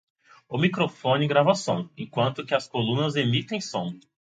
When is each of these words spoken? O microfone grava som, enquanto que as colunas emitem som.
O 0.49 0.57
microfone 0.63 1.27
grava 1.33 1.53
som, 1.61 1.87
enquanto 1.95 2.43
que 2.43 2.55
as 2.61 2.67
colunas 2.67 3.15
emitem 3.27 3.61
som. 3.73 3.99